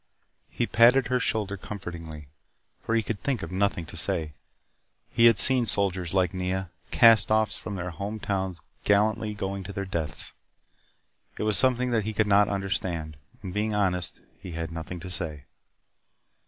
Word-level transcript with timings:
He 0.49 0.65
patted 0.65 1.09
her 1.09 1.19
shoulder 1.19 1.57
comfortingly, 1.57 2.27
for 2.81 2.95
he 2.95 3.03
could 3.03 3.21
think 3.21 3.43
of 3.43 3.51
nothing 3.51 3.85
to 3.85 3.95
say. 3.95 4.33
He 5.11 5.25
had 5.25 5.37
seen 5.37 5.67
soldiers 5.67 6.11
like 6.11 6.33
Nea 6.33 6.71
cast 6.89 7.29
offs 7.29 7.55
from 7.55 7.75
their 7.75 7.91
home 7.91 8.19
towns 8.19 8.61
gallantly 8.83 9.35
going 9.35 9.63
to 9.65 9.71
their 9.73 9.85
deaths. 9.85 10.33
It 11.37 11.43
was 11.43 11.55
something 11.59 11.91
that 11.91 12.05
he 12.05 12.13
could 12.13 12.25
not 12.25 12.47
understand. 12.47 13.15
And 13.43 13.53
being 13.53 13.75
honest, 13.75 14.21
he 14.39 14.53
had 14.53 14.71
nothing 14.71 14.99
to 15.01 15.09
say. 15.11 15.43